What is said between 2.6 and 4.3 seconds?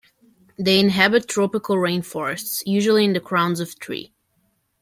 usually in the crowns of tree.